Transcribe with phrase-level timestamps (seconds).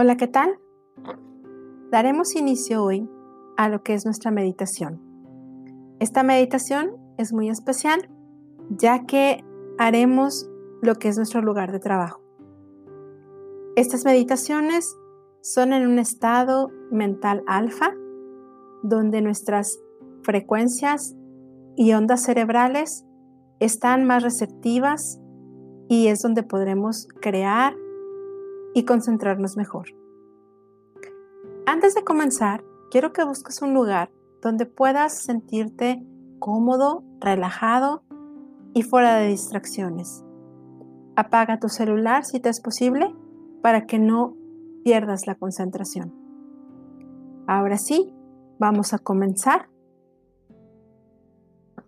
[0.00, 0.60] Hola, ¿qué tal?
[1.90, 3.10] Daremos inicio hoy
[3.56, 5.02] a lo que es nuestra meditación.
[5.98, 8.08] Esta meditación es muy especial
[8.70, 9.44] ya que
[9.76, 10.48] haremos
[10.82, 12.22] lo que es nuestro lugar de trabajo.
[13.74, 14.96] Estas meditaciones
[15.42, 17.92] son en un estado mental alfa,
[18.84, 19.80] donde nuestras
[20.22, 21.16] frecuencias
[21.74, 23.04] y ondas cerebrales
[23.58, 25.20] están más receptivas
[25.88, 27.74] y es donde podremos crear
[28.78, 29.88] y concentrarnos mejor.
[31.66, 36.00] Antes de comenzar, quiero que busques un lugar donde puedas sentirte
[36.38, 38.04] cómodo, relajado
[38.74, 40.24] y fuera de distracciones.
[41.16, 43.12] Apaga tu celular si te es posible
[43.62, 44.36] para que no
[44.84, 46.14] pierdas la concentración.
[47.48, 48.14] Ahora sí,
[48.60, 49.68] vamos a comenzar.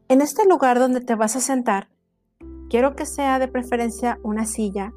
[0.09, 1.89] En este lugar donde te vas a sentar,
[2.69, 4.93] quiero que sea de preferencia una silla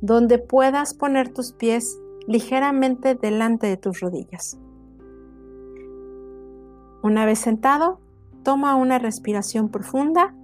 [0.00, 4.58] donde puedas poner tus pies ligeramente delante de tus rodillas.
[7.02, 8.00] Una vez sentado,
[8.42, 10.34] toma una respiración profunda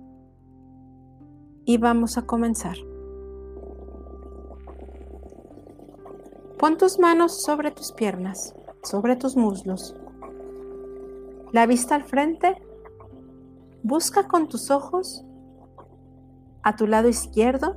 [1.64, 2.76] y vamos a comenzar.
[6.58, 9.96] Pon tus manos sobre tus piernas, sobre tus muslos.
[11.52, 12.60] La vista al frente.
[13.82, 15.24] Busca con tus ojos
[16.62, 17.76] a tu lado izquierdo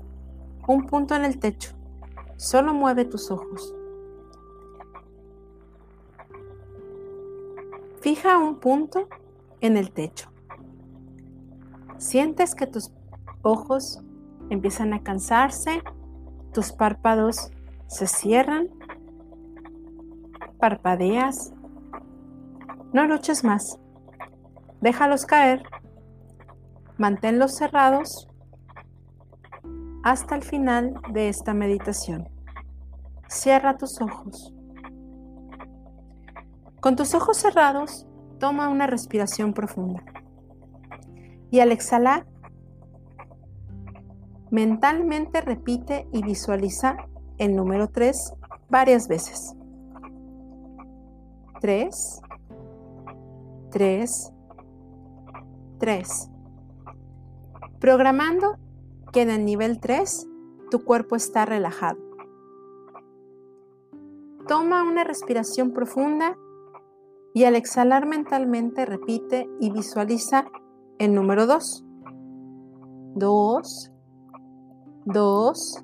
[0.67, 1.71] un punto en el techo.
[2.35, 3.73] Solo mueve tus ojos.
[8.01, 9.07] Fija un punto
[9.61, 10.29] en el techo.
[11.97, 12.91] Sientes que tus
[13.41, 14.01] ojos
[14.49, 15.81] empiezan a cansarse,
[16.53, 17.49] tus párpados
[17.87, 18.69] se cierran,
[20.59, 21.53] parpadeas.
[22.93, 23.79] No luches más.
[24.81, 25.63] Déjalos caer.
[26.97, 28.27] Manténlos cerrados
[30.09, 32.29] hasta el final de esta meditación.
[33.27, 34.53] Cierra tus ojos.
[36.79, 38.07] Con tus ojos cerrados,
[38.39, 40.01] toma una respiración profunda.
[41.51, 42.25] Y al exhalar,
[44.49, 46.95] mentalmente repite y visualiza
[47.37, 48.33] el número 3
[48.69, 49.57] varias veces.
[51.59, 52.21] 3,
[53.71, 54.33] 3,
[55.79, 56.29] 3.
[57.81, 58.57] Programando
[59.19, 60.27] en el nivel 3
[60.69, 61.97] tu cuerpo está relajado.
[64.47, 66.37] Toma una respiración profunda
[67.33, 70.45] y al exhalar mentalmente repite y visualiza
[70.99, 71.85] el número 2.
[73.15, 73.91] 2,
[75.05, 75.81] 2.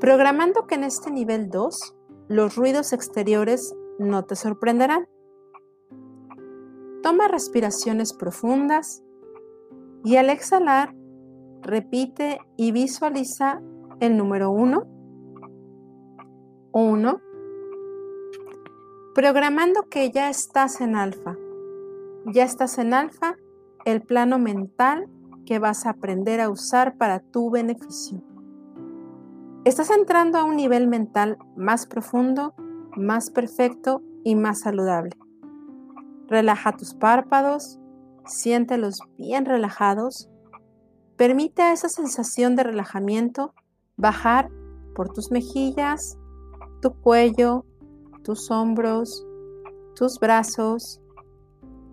[0.00, 1.96] Programando que en este nivel 2
[2.28, 5.08] los ruidos exteriores no te sorprenderán.
[7.02, 9.02] Toma respiraciones profundas
[10.04, 10.94] y al exhalar
[11.62, 13.60] repite y visualiza
[14.00, 14.86] el número 1.
[16.72, 17.20] 1.
[19.14, 21.36] Programando que ya estás en alfa.
[22.26, 23.36] Ya estás en alfa,
[23.84, 25.08] el plano mental
[25.46, 28.22] que vas a aprender a usar para tu beneficio.
[29.64, 32.54] Estás entrando a un nivel mental más profundo,
[32.96, 35.16] más perfecto y más saludable.
[36.28, 37.78] Relaja tus párpados,
[38.24, 40.30] siéntelos bien relajados
[41.20, 43.52] Permite a esa sensación de relajamiento
[43.98, 44.48] bajar
[44.94, 46.16] por tus mejillas,
[46.80, 47.66] tu cuello,
[48.24, 49.26] tus hombros,
[49.94, 51.02] tus brazos,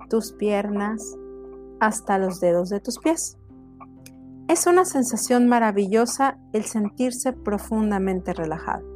[0.09, 1.17] tus piernas,
[1.81, 3.37] hasta los dedos de tus pies.
[4.47, 8.87] Es una sensación maravillosa el sentirse profundamente relajado.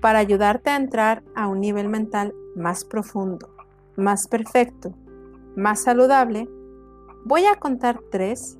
[0.00, 3.56] Para ayudarte a entrar a un nivel mental más profundo,
[3.96, 4.94] más perfecto,
[5.56, 6.48] más saludable,
[7.24, 8.56] voy a contar tres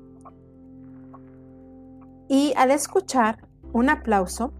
[2.27, 4.53] y al escuchar un aplauso,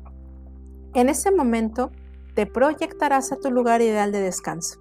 [0.93, 1.91] en ese momento
[2.35, 4.79] te proyectarás a tu lugar ideal de descanso.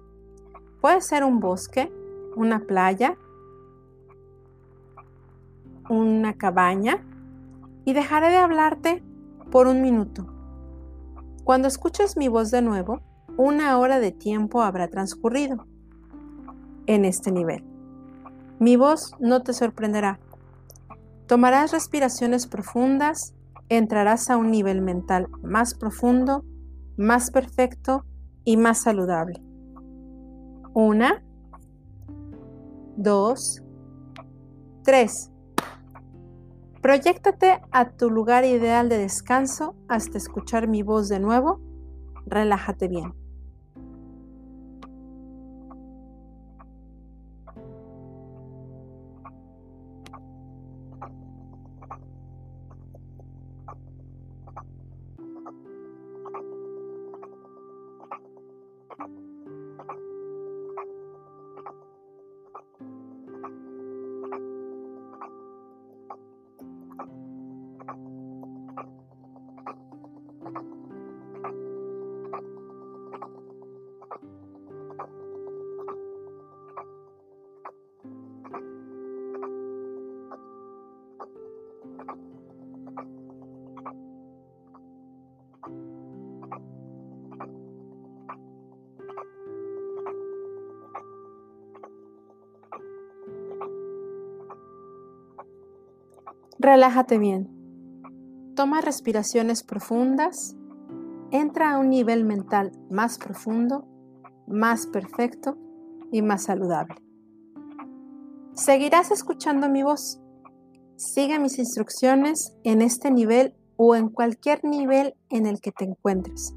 [0.81, 1.91] Puede ser un bosque,
[2.35, 3.17] una playa,
[5.89, 7.03] una cabaña
[7.85, 9.03] y dejaré de hablarte
[9.51, 10.27] por un minuto.
[11.43, 13.01] Cuando escuches mi voz de nuevo,
[13.37, 15.65] una hora de tiempo habrá transcurrido
[16.87, 17.63] en este nivel.
[18.59, 20.19] Mi voz no te sorprenderá,
[21.27, 23.33] Tomarás respiraciones profundas,
[23.69, 26.45] entrarás a un nivel mental más profundo,
[26.97, 28.05] más perfecto
[28.43, 29.41] y más saludable.
[30.73, 31.23] Una,
[32.95, 33.63] dos,
[34.83, 35.31] tres.
[36.81, 41.59] Proyéctate a tu lugar ideal de descanso hasta escuchar mi voz de nuevo.
[42.27, 43.24] Relájate bien.
[96.65, 97.47] Relájate bien.
[98.55, 100.55] Toma respiraciones profundas.
[101.29, 103.87] Entra a un nivel mental más profundo,
[104.47, 105.57] más perfecto
[106.11, 106.95] y más saludable.
[108.53, 110.19] Seguirás escuchando mi voz
[110.97, 116.53] Sigue mis instrucciones en este nivel o en cualquier nivel en el que te encuentres,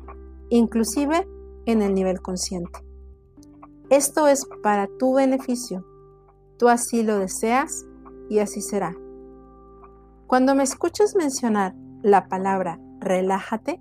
[0.49, 1.26] inclusive
[1.67, 2.79] en el nivel consciente.
[3.90, 5.85] Esto es para tu beneficio.
[6.56, 7.85] Tú así lo deseas
[8.31, 8.94] y así será.
[10.29, 13.81] Cuando me escuches mencionar la palabra relájate,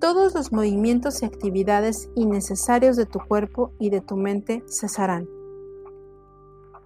[0.00, 5.28] todos los movimientos y actividades innecesarios de tu cuerpo y de tu mente cesarán.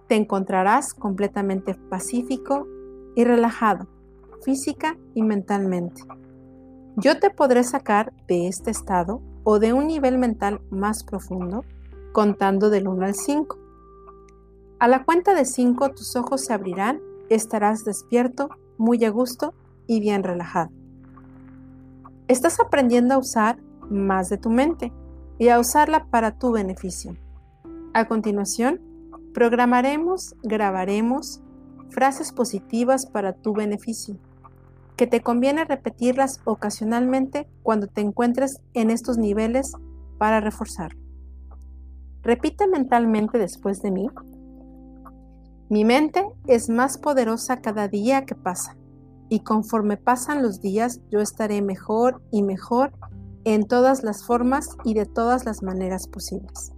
[0.07, 2.67] Te encontrarás completamente pacífico
[3.15, 3.87] y relajado,
[4.43, 6.03] física y mentalmente.
[6.95, 11.63] Yo te podré sacar de este estado o de un nivel mental más profundo
[12.11, 13.57] contando del 1 al 5.
[14.79, 19.53] A la cuenta de 5 tus ojos se abrirán, estarás despierto, muy a gusto
[19.87, 20.71] y bien relajado.
[22.27, 23.57] Estás aprendiendo a usar
[23.89, 24.93] más de tu mente
[25.39, 27.17] y a usarla para tu beneficio.
[27.93, 28.81] A continuación,
[29.33, 31.41] programaremos, grabaremos
[31.93, 34.17] frases positivas para tu beneficio,
[34.97, 39.73] que te conviene repetirlas ocasionalmente cuando te encuentres en estos niveles
[40.17, 40.95] para reforzar.
[42.23, 44.09] Repite mentalmente después de mí.
[45.69, 48.77] Mi mente es más poderosa cada día que pasa
[49.29, 52.93] y conforme pasan los días yo estaré mejor y mejor
[53.45, 56.71] en todas las formas y de todas las maneras posibles.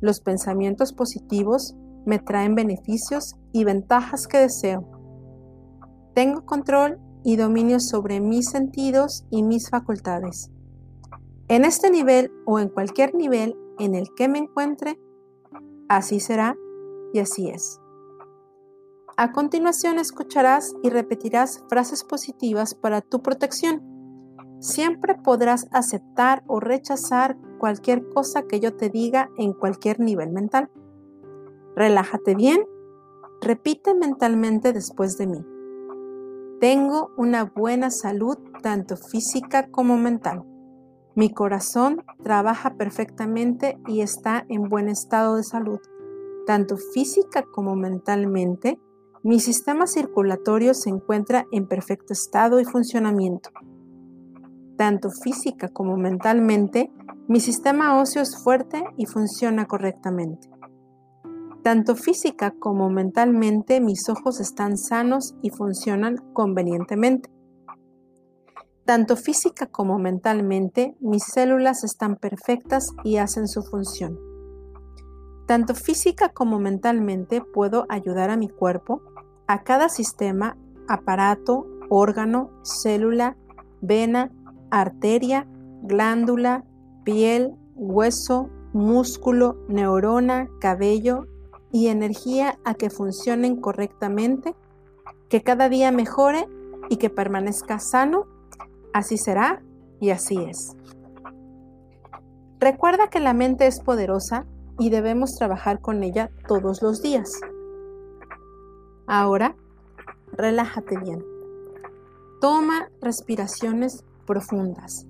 [0.00, 1.74] Los pensamientos positivos
[2.06, 4.86] me traen beneficios y ventajas que deseo.
[6.14, 10.50] Tengo control y dominio sobre mis sentidos y mis facultades.
[11.48, 14.98] En este nivel o en cualquier nivel en el que me encuentre,
[15.88, 16.56] así será
[17.12, 17.80] y así es.
[19.16, 23.82] A continuación escucharás y repetirás frases positivas para tu protección.
[24.60, 30.70] Siempre podrás aceptar o rechazar cualquier cosa que yo te diga en cualquier nivel mental.
[31.76, 32.66] Relájate bien.
[33.40, 35.44] Repite mentalmente después de mí.
[36.60, 40.44] Tengo una buena salud tanto física como mental.
[41.14, 45.80] Mi corazón trabaja perfectamente y está en buen estado de salud,
[46.46, 48.78] tanto física como mentalmente.
[49.22, 53.50] Mi sistema circulatorio se encuentra en perfecto estado y funcionamiento.
[54.76, 56.92] Tanto física como mentalmente,
[57.26, 60.49] mi sistema óseo es fuerte y funciona correctamente.
[61.62, 67.30] Tanto física como mentalmente, mis ojos están sanos y funcionan convenientemente.
[68.86, 74.18] Tanto física como mentalmente, mis células están perfectas y hacen su función.
[75.46, 79.02] Tanto física como mentalmente puedo ayudar a mi cuerpo,
[79.46, 80.56] a cada sistema,
[80.88, 83.36] aparato, órgano, célula,
[83.82, 84.32] vena,
[84.70, 85.46] arteria,
[85.82, 86.64] glándula,
[87.04, 91.26] piel, hueso, músculo, neurona, cabello
[91.72, 94.54] y energía a que funcionen correctamente,
[95.28, 96.48] que cada día mejore
[96.88, 98.26] y que permanezca sano
[98.92, 99.62] Así será
[100.00, 100.76] y así es.
[102.58, 104.46] Recuerda que la mente es poderosa
[104.78, 107.30] y debemos trabajar con ella todos los días.
[109.06, 109.56] Ahora,
[110.32, 111.24] relájate bien.
[112.40, 115.06] Toma respiraciones profundas.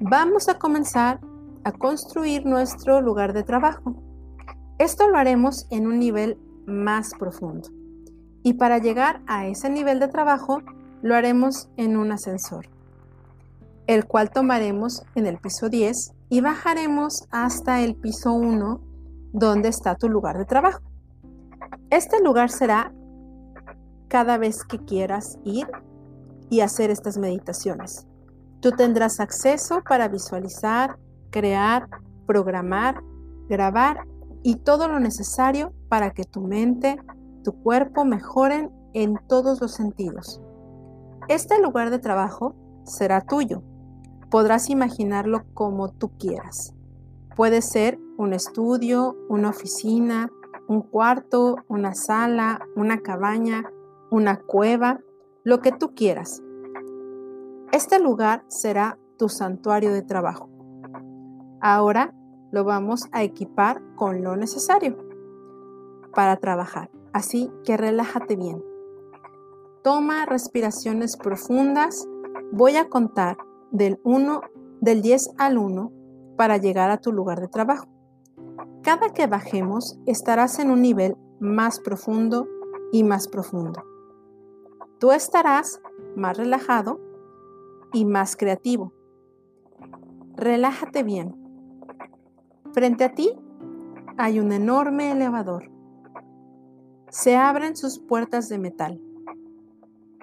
[0.00, 1.20] Vamos a comenzar
[1.64, 3.94] a construir nuestro lugar de trabajo.
[4.80, 7.68] Esto lo haremos en un nivel más profundo.
[8.42, 10.62] Y para llegar a ese nivel de trabajo,
[11.02, 12.66] lo haremos en un ascensor,
[13.86, 18.80] el cual tomaremos en el piso 10 y bajaremos hasta el piso 1
[19.34, 20.80] donde está tu lugar de trabajo.
[21.90, 22.90] Este lugar será
[24.08, 25.68] cada vez que quieras ir
[26.48, 28.06] y hacer estas meditaciones.
[28.60, 30.96] Tú tendrás acceso para visualizar,
[31.30, 31.86] crear,
[32.26, 33.02] programar,
[33.46, 34.06] grabar
[34.42, 36.98] y todo lo necesario para que tu mente,
[37.44, 40.40] tu cuerpo mejoren en todos los sentidos.
[41.28, 42.54] Este lugar de trabajo
[42.84, 43.62] será tuyo.
[44.30, 46.74] Podrás imaginarlo como tú quieras.
[47.36, 50.30] Puede ser un estudio, una oficina,
[50.68, 53.64] un cuarto, una sala, una cabaña,
[54.10, 55.00] una cueva,
[55.44, 56.42] lo que tú quieras.
[57.72, 60.48] Este lugar será tu santuario de trabajo.
[61.60, 62.14] Ahora
[62.50, 64.96] lo vamos a equipar con lo necesario
[66.14, 66.90] para trabajar.
[67.12, 68.62] Así que relájate bien.
[69.82, 72.06] Toma respiraciones profundas.
[72.52, 73.38] Voy a contar
[73.70, 74.40] del 1
[74.80, 75.92] del 10 al 1
[76.36, 77.86] para llegar a tu lugar de trabajo.
[78.82, 82.46] Cada que bajemos estarás en un nivel más profundo
[82.92, 83.82] y más profundo.
[84.98, 85.80] tú estarás
[86.14, 87.00] más relajado
[87.92, 88.92] y más creativo.
[90.36, 91.39] Relájate bien.
[92.72, 93.32] Frente a ti
[94.16, 95.70] hay un enorme elevador.
[97.08, 99.00] Se abren sus puertas de metal.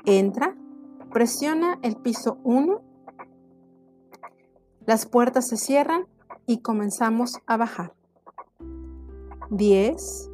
[0.06, 0.56] Entra,
[1.12, 2.82] presiona el piso 1.
[4.86, 6.08] Las puertas se cierran
[6.46, 7.94] y comenzamos a bajar.
[9.50, 10.32] 10,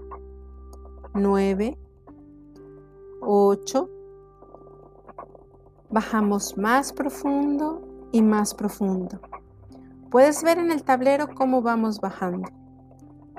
[1.16, 1.80] 9,
[3.22, 3.90] 8.
[5.90, 9.20] Bajamos más profundo y más profundo.
[10.14, 12.48] Puedes ver en el tablero cómo vamos bajando.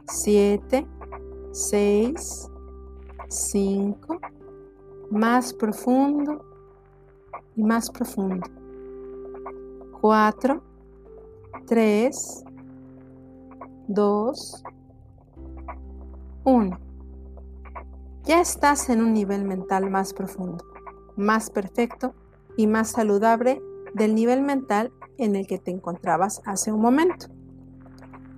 [0.09, 0.85] 7,
[1.53, 2.51] 6,
[3.29, 4.19] 5,
[5.09, 6.45] más profundo
[7.55, 8.45] y más profundo.
[10.01, 10.65] 4,
[11.65, 12.45] 3,
[13.87, 14.65] 2,
[16.43, 16.79] 1.
[18.25, 20.65] Ya estás en un nivel mental más profundo,
[21.15, 22.17] más perfecto
[22.57, 23.63] y más saludable
[23.95, 27.27] del nivel mental en el que te encontrabas hace un momento.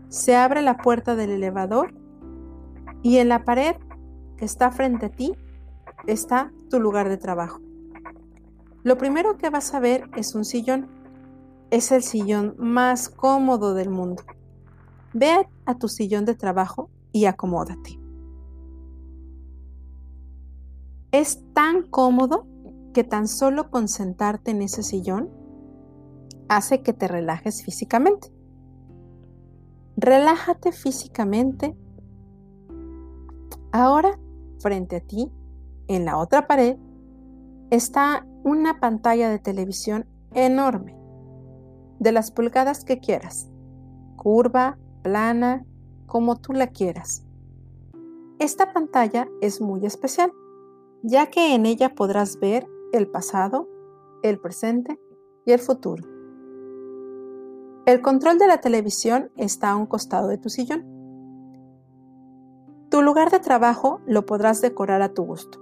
[0.08, 1.94] Se abre la puerta del elevador
[3.02, 3.76] y en la pared
[4.36, 5.34] que está frente a ti
[6.06, 7.60] está tu lugar de trabajo.
[8.82, 10.88] Lo primero que vas a ver es un sillón.
[11.70, 14.22] Es el sillón más cómodo del mundo.
[15.12, 17.98] Ve a tu sillón de trabajo y acomódate.
[21.10, 22.46] Es tan cómodo
[22.94, 25.30] que tan solo con sentarte en ese sillón
[26.48, 28.32] hace que te relajes físicamente.
[29.96, 31.76] Relájate físicamente.
[33.72, 34.18] Ahora,
[34.58, 35.30] frente a ti,
[35.88, 36.76] en la otra pared,
[37.70, 40.96] está una pantalla de televisión enorme,
[41.98, 43.50] de las pulgadas que quieras,
[44.16, 45.64] curva, plana,
[46.06, 47.24] como tú la quieras.
[48.38, 50.30] Esta pantalla es muy especial,
[51.02, 53.68] ya que en ella podrás ver el pasado,
[54.22, 55.00] el presente
[55.44, 56.15] y el futuro.
[57.86, 60.84] El control de la televisión está a un costado de tu sillón.
[62.90, 65.60] Tu lugar de trabajo lo podrás decorar a tu gusto,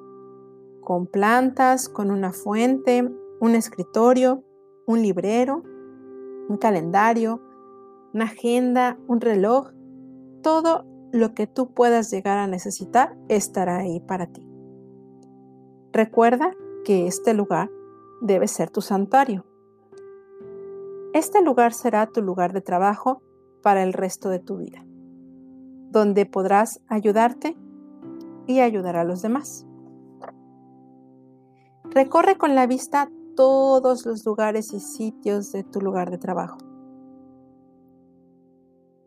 [0.81, 3.07] con plantas, con una fuente,
[3.41, 4.43] un escritorio,
[4.87, 5.65] un librero,
[6.49, 7.43] un calendario,
[8.15, 9.73] una agenda, un reloj,
[10.43, 14.49] todo lo que tú puedas llegar a necesitar estará ahí para ti.
[15.93, 16.53] Recuerda
[16.87, 17.71] que este lugar
[18.23, 19.45] debe ser tu santuario.
[21.15, 23.23] Este lugar será tu lugar de trabajo
[23.63, 24.85] para el resto de tu vida,
[25.93, 27.57] donde podrás ayudarte
[28.49, 29.65] y ayudar a los demás.
[31.85, 36.59] Recorre con la vista todos los lugares y sitios de tu lugar de trabajo.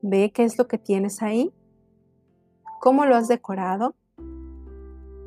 [0.01, 1.53] Ve qué es lo que tienes ahí,
[2.79, 3.95] cómo lo has decorado,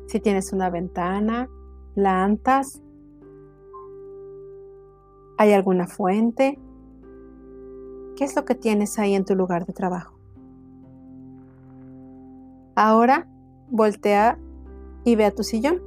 [0.07, 1.47] si tienes una ventana,
[1.93, 2.81] plantas,
[5.37, 6.57] ¿hay alguna fuente?
[8.21, 10.13] ¿Qué es lo que tienes ahí en tu lugar de trabajo?
[12.75, 13.27] Ahora
[13.71, 14.37] voltea
[15.03, 15.81] y ve a tu sillón.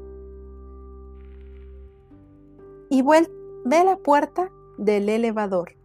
[2.90, 5.76] Y ve la puerta del elevador.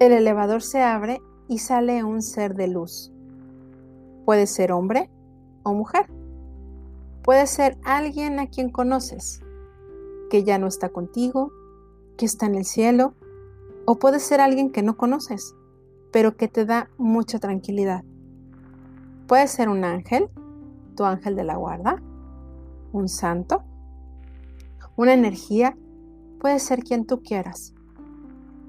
[0.00, 3.12] El elevador se abre y sale un ser de luz.
[4.24, 5.10] Puede ser hombre
[5.64, 6.06] o mujer.
[7.22, 9.42] Puede ser alguien a quien conoces,
[10.30, 11.52] que ya no está contigo,
[12.16, 13.12] que está en el cielo,
[13.90, 15.54] o puede ser alguien que no conoces,
[16.12, 18.04] pero que te da mucha tranquilidad.
[19.26, 20.28] Puede ser un ángel,
[20.94, 21.96] tu ángel de la guarda,
[22.92, 23.64] un santo,
[24.94, 25.74] una energía,
[26.38, 27.72] puede ser quien tú quieras.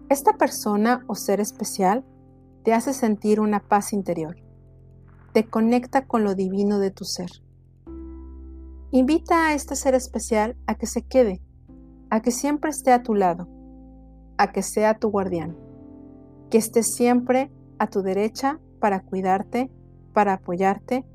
[0.07, 2.05] Esta persona o ser especial
[2.63, 4.37] te hace sentir una paz interior.
[5.33, 7.29] Te conecta con lo divino de tu ser.
[8.91, 11.41] Invita a este ser especial a que se quede,
[12.09, 13.49] a que siempre esté a tu lado,
[14.39, 15.57] a que sea tu guardián,
[16.49, 19.69] que esté siempre a tu derecha para cuidarte,
[20.13, 21.05] para apoyarte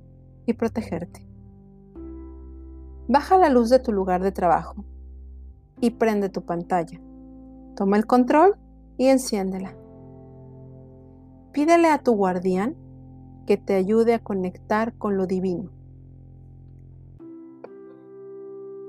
[0.45, 1.27] y protegerte.
[3.09, 4.85] Baja la luz de tu lugar de trabajo
[5.81, 7.01] y prende tu pantalla.
[7.77, 8.57] Toma el control
[8.99, 9.75] y enciéndela.
[11.53, 12.77] Pídele a tu guardián
[13.47, 15.71] que te ayude a conectar con lo divino.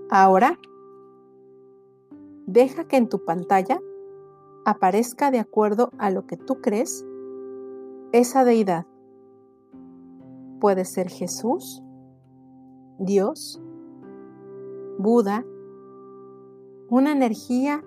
[0.09, 0.59] Ahora,
[2.47, 3.79] deja que en tu pantalla
[4.65, 7.05] aparezca de acuerdo a lo que tú crees
[8.11, 8.85] esa deidad.
[10.59, 11.83] Puede ser Jesús,
[12.99, 13.61] Dios,
[14.97, 15.45] Buda,
[16.89, 17.83] una energía,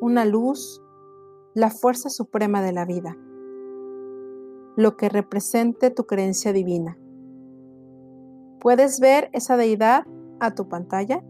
[0.00, 0.82] una luz,
[1.54, 3.16] la fuerza suprema de la vida,
[4.76, 6.98] lo que represente tu creencia divina.
[8.60, 10.06] ¿Puedes ver esa deidad
[10.40, 11.22] a tu pantalla?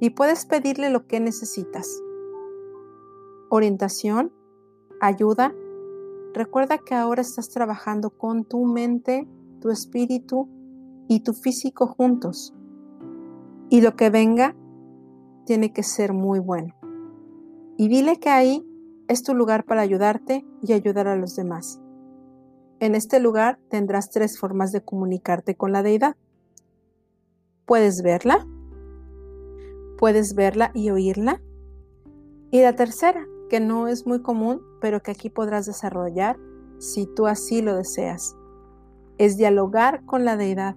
[0.00, 1.88] y puedes pedirle lo que necesitas.
[3.56, 4.32] Orientación,
[5.00, 5.54] ayuda.
[6.32, 9.28] Recuerda que ahora estás trabajando con tu mente,
[9.60, 10.48] tu espíritu
[11.06, 12.52] y tu físico juntos.
[13.70, 14.56] Y lo que venga
[15.46, 16.74] tiene que ser muy bueno.
[17.76, 18.66] Y dile que ahí
[19.06, 21.80] es tu lugar para ayudarte y ayudar a los demás.
[22.80, 26.16] En este lugar tendrás tres formas de comunicarte con la deidad.
[27.66, 28.48] Puedes verla,
[29.96, 31.40] puedes verla y oírla.
[32.50, 36.36] Y la tercera, que no es muy común, pero que aquí podrás desarrollar
[36.78, 38.36] si tú así lo deseas,
[39.18, 40.76] es dialogar con la deidad,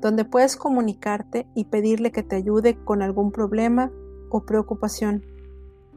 [0.00, 3.90] donde puedes comunicarte y pedirle que te ayude con algún problema
[4.30, 5.24] o preocupación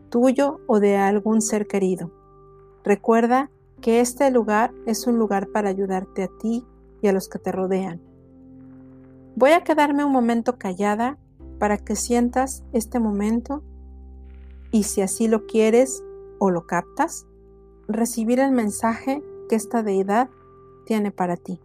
[0.10, 2.12] tuyo o de algún ser querido.
[2.84, 3.50] Recuerda
[3.80, 6.66] que este lugar es un lugar para ayudarte a ti
[7.02, 8.00] y a los que te rodean.
[9.36, 11.18] Voy a quedarme un momento callada
[11.60, 13.64] para que sientas este momento
[14.72, 16.04] y si así lo quieres
[16.40, 17.26] o lo captas,
[17.88, 20.30] recibir el mensaje que esta deidad
[20.86, 21.60] tiene para ti.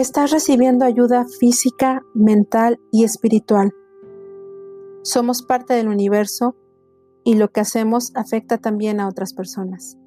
[0.00, 3.70] Estás recibiendo ayuda física, mental y espiritual.
[5.02, 6.56] Somos parte del universo
[7.24, 9.98] y lo que hacemos afecta también a otras personas.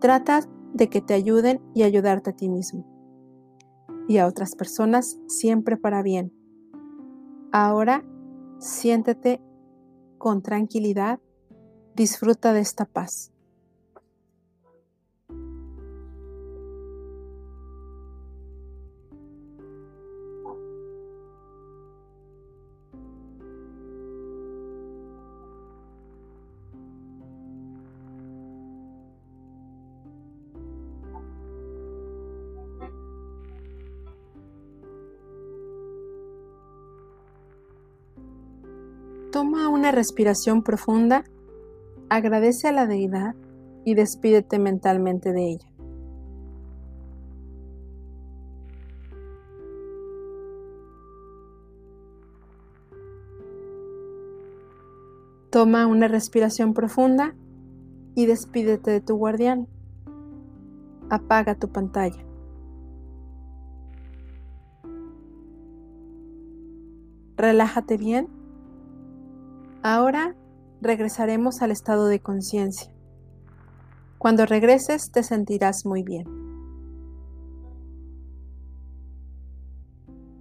[0.00, 0.40] Trata
[0.74, 2.86] de que te ayuden y ayudarte a ti mismo
[4.08, 6.32] y a otras personas siempre para bien.
[7.52, 8.04] Ahora
[8.58, 9.40] siéntete
[10.18, 11.20] con tranquilidad,
[11.94, 13.31] disfruta de esta paz.
[39.82, 41.24] Una respiración profunda,
[42.08, 43.34] agradece a la deidad
[43.84, 45.68] y despídete mentalmente de ella.
[55.50, 57.34] Toma una respiración profunda
[58.14, 59.66] y despídete de tu guardián.
[61.10, 62.24] Apaga tu pantalla.
[67.36, 68.41] Relájate bien
[69.84, 70.36] Ahora
[70.80, 72.92] regresaremos al estado de conciencia.
[74.18, 76.24] Cuando regreses te sentirás muy bien.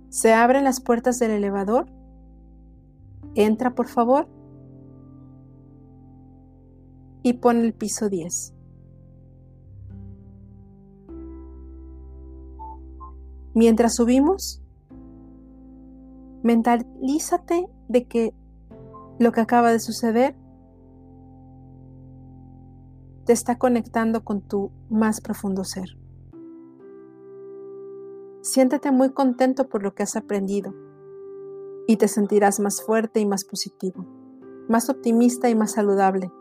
[0.10, 1.88] Se abren las puertas del elevador.
[3.34, 4.28] Entra, por favor.
[7.24, 8.54] Y pon el piso 10.
[13.56, 14.62] Mientras subimos,
[16.44, 18.34] mentalízate de que
[19.22, 20.36] lo que acaba de suceder
[23.26, 25.96] te está conectando con tu más profundo ser.
[28.42, 30.74] Siéntete muy contento por lo que has aprendido
[31.88, 34.08] y te sentirás más fuerte y más positivo,
[34.68, 36.32] más optimista y más saludable.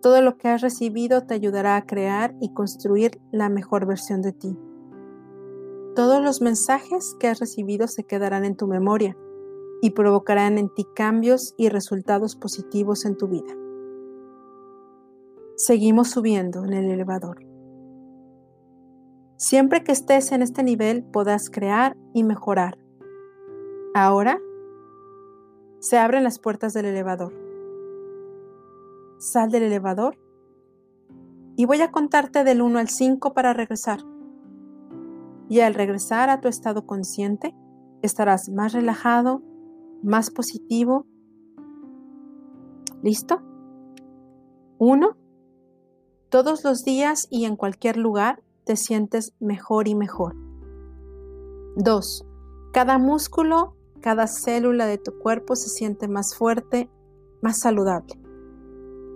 [0.00, 4.32] Todo lo que has recibido te ayudará a crear y construir la mejor versión de
[4.32, 4.58] ti.
[5.94, 9.14] Todos los mensajes que has recibido se quedarán en tu memoria
[9.80, 13.54] y provocarán en ti cambios y resultados positivos en tu vida.
[15.56, 17.44] Seguimos subiendo en el elevador.
[19.36, 22.78] Siempre que estés en este nivel podrás crear y mejorar.
[23.94, 24.40] Ahora
[25.80, 27.32] se abren las puertas del elevador.
[29.18, 30.18] Sal del elevador
[31.58, 33.98] y voy a contarte del 1 al 5 para regresar.
[35.48, 37.52] Y al regresar a tu estado consciente,
[38.00, 39.42] estarás más relajado,
[40.02, 41.06] más positivo.
[43.02, 43.40] ¿Listo?
[44.78, 45.16] 1.
[46.28, 50.34] Todos los días y en cualquier lugar te sientes mejor y mejor.
[51.76, 52.26] 2.
[52.72, 56.90] Cada músculo, cada célula de tu cuerpo se siente más fuerte,
[57.40, 58.20] más saludable.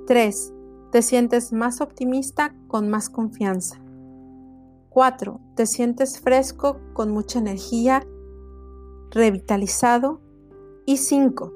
[0.07, 0.55] 3.
[0.90, 3.83] Te sientes más optimista con más confianza.
[4.90, 5.40] 4.
[5.57, 8.07] Te sientes fresco con mucha energía,
[9.11, 10.21] revitalizado.
[10.85, 11.53] Y 5.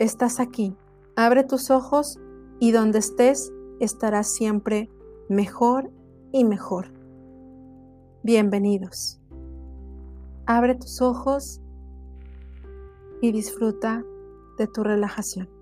[0.00, 0.76] Estás aquí.
[1.14, 2.18] Abre tus ojos
[2.58, 4.90] y donde estés estarás siempre
[5.28, 5.92] mejor
[6.32, 6.92] y mejor.
[8.24, 9.20] Bienvenidos.
[10.46, 11.60] Abre tus ojos
[13.22, 14.04] y disfruta
[14.58, 15.55] de tu relajación.